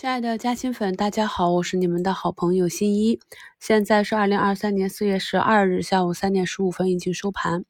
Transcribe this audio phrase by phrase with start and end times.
[0.00, 3.20] 亲爱的嘉兴粉，大家好，我是你们的好朋友新一。
[3.58, 7.66] 现在是二零二三年四月十二日下午三点十五分，已经收盘。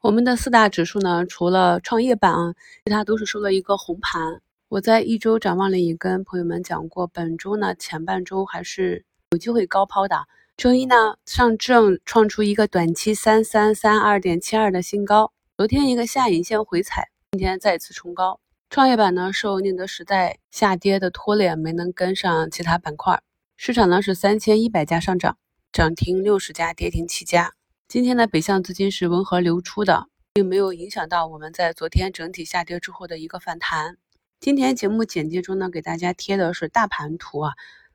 [0.00, 4.40] 我们的四大指数呢，除了创业板啊，其他都是收了一个红盘。
[4.68, 10.28] 我在一周展望里也跟朋友们讲过，本周呢前半周还是有机会高抛的。
[10.56, 18.38] 周一呢，上证创出一个短期三三三二点七二的新高，昨天一个下影线回踩，今天再次冲高。
[18.68, 23.22] 创业板呢，受宁德时代下跌的拖累，没能跟上其他板块。
[23.56, 25.38] 市场呢是三千一百家上涨，
[25.72, 27.54] 涨停六十家，跌停七家。
[27.88, 33.96] 今天的北向资金是温和流出的，并没有影响到我们在昨天整体下跌之后的一个反弹。
[34.40, 37.52] 今天节目简介中呢，给大家贴的是大盘图啊，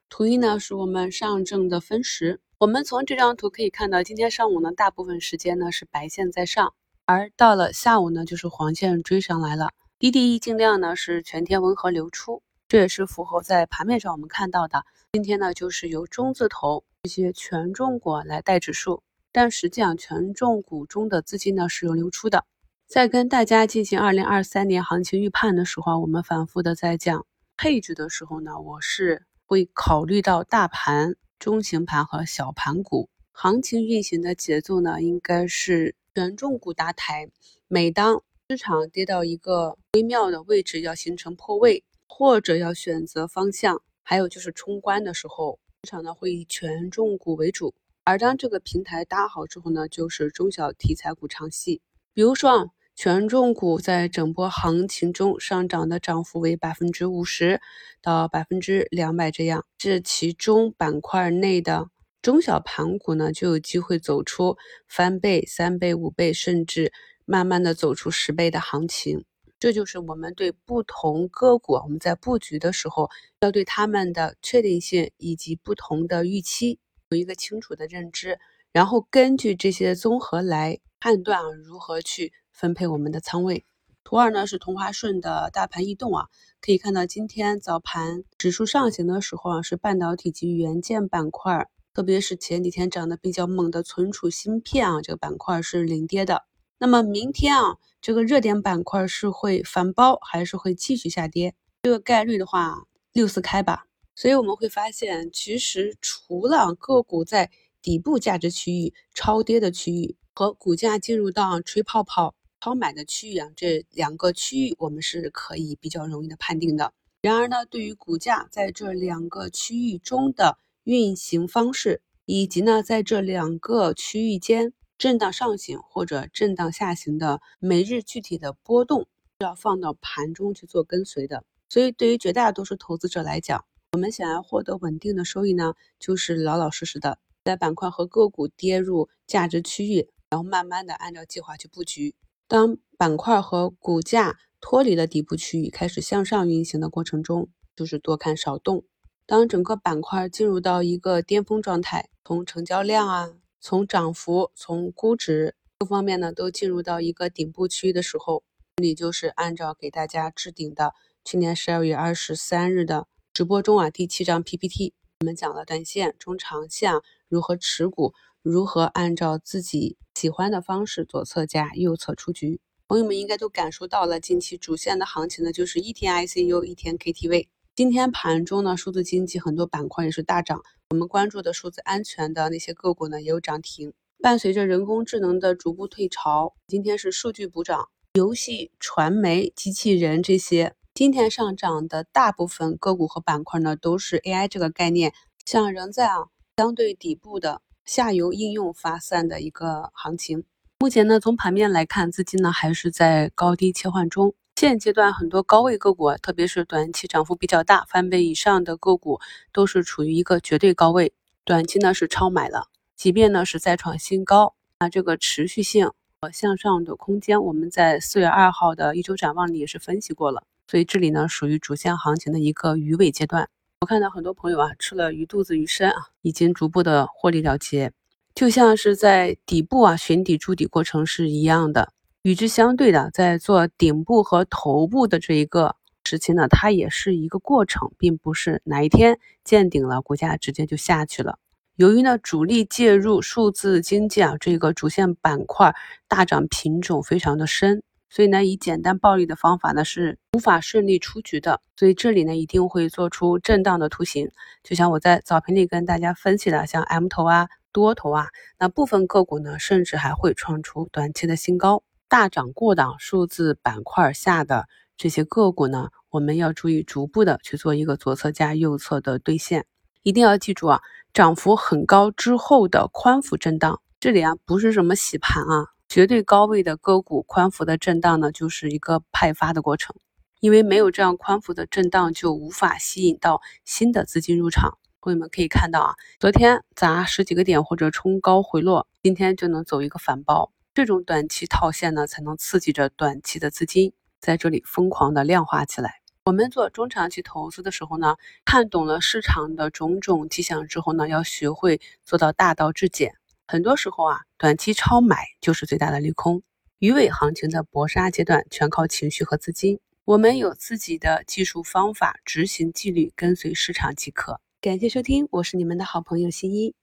[0.09, 2.39] 图一呢是我们上证的分时。
[2.57, 6.73] 我们从这张图可以看到，今天上午呢，大部分时间呢是白线在上，
[7.05, 9.69] 而到了下午呢，就是黄线追上来了。
[10.01, 14.83] 滴滴净量呢是全天温和流出，这也是符合在盘面上我们看到的。
[15.11, 22.45] 今天呢就是由中字头这些权重股来带指数，但实际上权重股中的资金呢是有流出的。
[22.87, 37.29] 在跟大家进行二零二三年行情预判的时候，我们反复的在讲配置的时候呢，我是会考虑到大盘、中型盘和小盘股行情运行的节奏呢，应该是权重股搭台，
[37.67, 38.23] 每当。
[38.51, 47.73] 市场跌到一个微妙的位置，要形成破位，或者要选择方向，还有就是冲关的时候，市场呢会以权重股为主。
[48.03, 51.81] 而当这个平台搭好之后呢，就是中小题材股唱戏。
[52.13, 57.61] 比如说啊，权重股在整波行情中上涨的涨幅为百分之五十
[58.01, 61.87] 到百分之两百这样，这其中板块内的
[62.21, 64.57] 中小盘股呢，就有机会走出
[64.89, 66.91] 翻倍、三倍、五倍，甚至。
[67.31, 69.23] 慢慢的走出十倍的行情，
[69.57, 76.77] 这就是我们对不同个股，我们在布局的时候，要对他们的确定性以及不同的预期
[77.07, 78.37] 有一个清楚的认知，
[78.73, 83.65] 然后根据这些综合来判断啊，如何去分配我们的仓位。
[84.03, 86.25] 图二呢是同花顺的大盘异动啊，
[86.59, 96.43] 可以看到今天早盘指数上行的时候啊，是半导体及元件板块，特别是前几天涨得比较猛的存储芯片啊，这个板块是领跌的。
[96.83, 101.53] 那么明天啊，这个热点板块是会反包还是会继续下跌？
[101.83, 103.85] 这个概率的话，六四开吧。
[104.15, 107.51] 所以我们会发现，其实除了个股在
[107.83, 116.93] 底部价值区域超跌的区域和股价进入到吹泡泡超买的区域啊，这两个区域我们是可以比较容易的判定的。
[117.21, 124.73] 然而呢，对于股价在这两个区域中的运行方式，以及呢在这两个区域间。
[125.01, 129.07] 震荡上行或者震荡下行的每日具体的波动，
[129.39, 131.43] 是要放到盘中去做跟随的。
[131.69, 142.13] 所以，对于绝大多数投资者来讲，我们想要获得稳定的收益呢，就是老老实实的在板块和个股跌入价值区域，然后慢慢的按照计划去布局。
[142.47, 148.83] 当板块和股价脱离了底部区域，开始向上运行的过程中，就是多看少动。
[149.25, 153.40] 当整个板块进入到一个巅峰状态，从成交量啊。
[153.61, 158.43] 从涨幅、从估值各方面呢，都进入到一个顶部区域的时候，
[158.77, 166.91] 这里就是按照给大家置顶的去年十二月二十三日的直播中啊，第七张 PPT，我们讲了短线、中长线
[167.29, 172.59] 如何持股，如何按照自己喜欢的方式左侧加、右侧出局。
[172.87, 177.47] 朋友们应该都感受到了，近期主线的行情呢，就是一天 ICU，一天 KTV。
[177.81, 180.61] 今天盘中呢，数字经济很多板块也是大涨，
[180.91, 183.91] 我们关注的数字安全的那些个股呢也有涨停。
[184.21, 195.11] 伴随着人工智能的逐步退潮，今天是数据补涨，游戏、传媒、机器人这些今天上涨的大部分个股和板块呢，都是 AI 这个概念，
[195.43, 196.27] 像仍在啊
[196.57, 200.43] 相对底部的下游应用发散的一个行情。
[200.77, 204.35] 目前呢，从盘面来看，资金呢还是在高低切换中。
[204.55, 209.19] 现阶段很多高位个股，特别是短期涨幅比较大、翻倍以上的个股，
[209.51, 212.67] 都是处于一个绝对高位，短期呢是超买了。
[212.95, 215.89] 即便呢是再创新高，那这个持续性
[216.21, 220.43] 和向上的空间，我们在四月二号的一周展望里也是分析过了。
[220.67, 223.49] 所以这里呢属于主线行情的一个鱼尾阶段。
[223.79, 227.91] 我看到很多朋友啊吃了鱼肚子鱼身啊，已经逐步的获利了结，
[228.35, 231.91] 就像是在底部啊寻底筑底过程是一样的。
[232.23, 235.75] 与之相对的，在做顶部和头部的这一个
[236.05, 241.39] 时期呢，它也是一个过程，并不是哪一天见顶了，股价直接就下去了。
[241.77, 245.73] 由于呢，主力介入数字经济啊，这个主线板块
[246.07, 251.59] 大涨品种非常的深，所以呢，以简单暴力的方法呢是无法顺利出局的。
[251.75, 254.29] 所以这里呢一定会做出震荡的图形，
[254.61, 258.27] 就像我在早评里跟大家分析的，像 M 头啊、多头啊，
[258.59, 261.81] 那部分个股呢甚至还会创出短期的新高。
[262.11, 264.67] 大涨过档数字板块下的
[264.97, 269.65] 这些个股呢，我们要注意逐步的去做一个左侧加右侧的兑现。
[270.03, 270.81] 一定要记住啊，
[271.13, 275.67] 涨幅很高之后的宽幅震荡，这里啊不是什么洗盘啊。
[275.87, 279.95] 绝对高位的个股宽幅的震荡呢，就是一个派发的过程，
[280.41, 284.77] 因为没有这样宽幅的震荡，就无法吸引到新的资金入场。
[284.99, 293.91] 朋友们可以看到啊，昨天砸十几个点或者冲高回落，今天就能走一个反包，这种短期套现呢，才能刺激着短期的资金
[294.21, 295.95] 在这里疯狂的量化起来。
[296.23, 298.15] 我们做中长期投资的时候呢，
[298.45, 303.15] 看懂了市场的种种迹象之后呢，要学会做到大道至简。
[303.47, 306.41] 很多时候啊，短期超买就是最大的利空。
[306.79, 309.77] 鱼尾行情的搏杀阶段，全靠情绪和资金。
[310.05, 314.39] 我们有自己的技术方法，执行纪律，跟随市场即可。
[314.61, 316.73] 感谢收听，我是你们的好朋友新一。